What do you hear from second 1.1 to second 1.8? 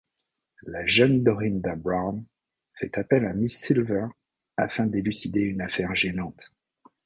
Dorinda